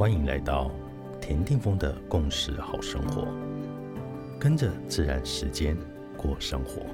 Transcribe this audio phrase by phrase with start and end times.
[0.00, 0.70] 欢迎来到
[1.20, 3.28] 田定峰的共识好生活，
[4.40, 5.76] 跟着自然时间
[6.16, 6.86] 过生活。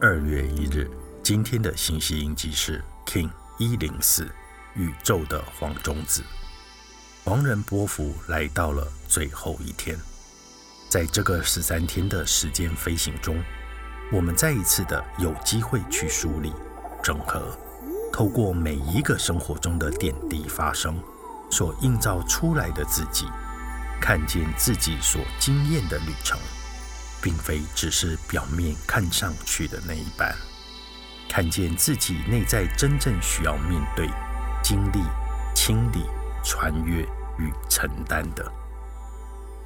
[0.00, 0.88] 二月一日，
[1.20, 3.28] 今天的信息印记是 King
[3.58, 4.30] 一零四，
[4.76, 6.22] 宇宙的黄种子。
[7.24, 9.98] 黄人波幅来到了最后一天，
[10.88, 13.42] 在这个十三天的时间飞行中，
[14.12, 16.52] 我们再一次的有机会去梳理、
[17.02, 17.58] 整合。
[18.12, 21.02] 透过每一个生活中的点滴发生，
[21.50, 23.26] 所映照出来的自己，
[24.00, 26.38] 看见自己所经验的旅程，
[27.22, 30.34] 并非只是表面看上去的那一半，
[31.28, 34.08] 看见自己内在真正需要面对、
[34.62, 35.02] 经历、
[35.54, 36.04] 清理、
[36.44, 37.02] 穿越
[37.38, 38.52] 与承担的，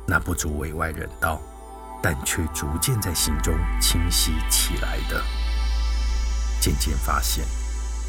[0.07, 1.41] 那不足为外人道，
[2.03, 5.21] 但却逐渐在心中清晰起来的，
[6.61, 7.45] 渐渐发现。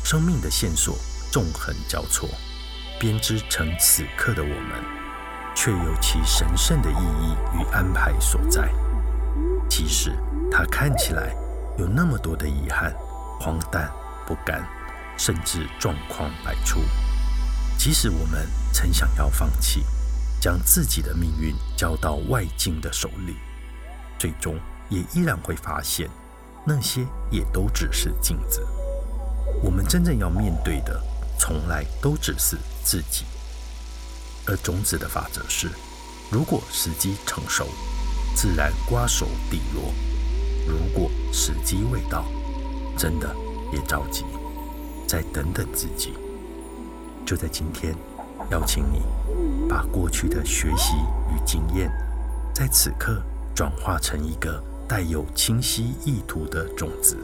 [0.05, 0.95] 生命的线索
[1.31, 2.29] 纵横交错，
[2.99, 4.83] 编织成此刻的我们，
[5.55, 8.71] 却有其神圣的意义与安排所在。
[9.67, 10.15] 即使
[10.51, 11.35] 它看起来
[11.79, 12.93] 有那么多的遗憾、
[13.39, 13.91] 荒诞、
[14.27, 14.63] 不甘，
[15.17, 16.81] 甚至状况百出；
[17.75, 19.83] 即使我们曾想要放弃，
[20.39, 23.37] 将自己的命运交到外境的手里，
[24.19, 24.55] 最终
[24.87, 26.07] 也依然会发现，
[26.63, 28.63] 那些也都只是镜子。
[29.63, 31.01] 我们真正要面对的，
[31.37, 33.25] 从来都只是自己。
[34.47, 35.69] 而种子的法则是：
[36.31, 37.67] 如果时机成熟，
[38.35, 39.91] 自然瓜熟蒂落；
[40.67, 42.25] 如果时机未到，
[42.95, 43.35] 真的
[43.71, 44.23] 别着急，
[45.07, 46.13] 再等等自己。
[47.25, 47.95] 就在今天，
[48.51, 49.01] 邀请你
[49.67, 50.93] 把过去的学习
[51.33, 51.89] 与经验，
[52.53, 53.19] 在此刻
[53.55, 57.17] 转化成一个带有清晰意图的种子，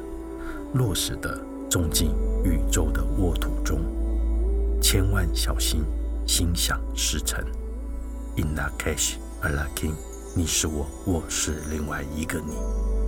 [0.74, 1.40] 落实的。
[1.72, 2.10] 种进
[2.44, 3.80] 宇宙的沃土中，
[4.82, 5.86] 千万小心，
[6.28, 7.42] 心想事成。
[8.36, 9.94] In that case, a lucky，
[10.36, 13.01] 你是我，我是另外一个你。